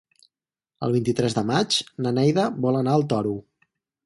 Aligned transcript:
El 0.87 0.95
vint-i-tres 0.95 1.37
de 1.39 1.43
maig 1.51 1.77
na 2.07 2.15
Neida 2.19 2.47
vol 2.65 2.79
anar 2.81 2.97
al 2.97 3.07
Toro. 3.15 3.37